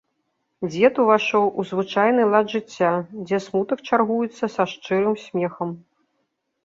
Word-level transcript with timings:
Дзед 0.69 0.95
увайшоў 1.03 1.43
у 1.59 1.65
звычайны 1.71 2.23
лад 2.35 2.47
жыцця, 2.55 2.91
дзе 3.29 3.37
смутак 3.47 3.79
чаргуецца 3.91 4.45
са 4.57 4.63
шчырым 4.73 5.15
смехам. 5.29 5.69